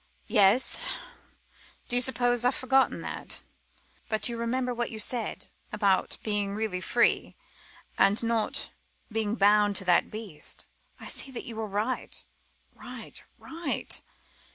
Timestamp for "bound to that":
9.35-10.09